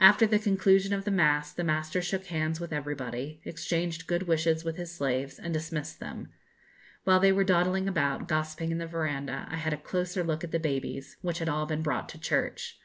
[0.00, 4.64] After the conclusion of the mass the master shook hands with everybody, exchanged good wishes
[4.64, 6.30] with his slaves, and dismissed them.
[7.04, 10.50] While they were dawdling about, gossiping in the verandah, I had a closer look at
[10.50, 12.80] the babies, which had all been brought to church.